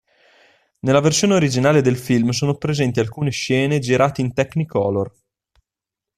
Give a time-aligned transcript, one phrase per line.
[0.79, 5.13] Nella versione originale del film sono presenti alcune scene girate in Technicolor.